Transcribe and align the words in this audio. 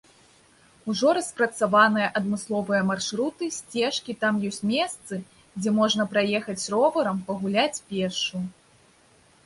Ужо 0.91 1.09
распрацаваныя 1.17 2.07
адмысловыя 2.21 2.81
маршруты, 2.91 3.51
сцежкі, 3.59 4.17
там 4.23 4.41
ёсць 4.49 4.61
месцы, 4.73 5.13
дзе 5.59 5.69
можна 5.79 6.03
праехаць 6.15 6.61
роварам, 6.77 7.17
пагуляць 7.29 7.83
пешшу. 7.93 8.37